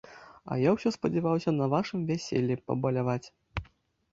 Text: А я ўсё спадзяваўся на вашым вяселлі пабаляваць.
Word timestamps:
А 0.53 0.55
я 0.61 0.71
ўсё 0.77 0.91
спадзяваўся 0.95 1.53
на 1.59 1.65
вашым 1.75 1.99
вяселлі 2.13 2.59
пабаляваць. 2.71 3.23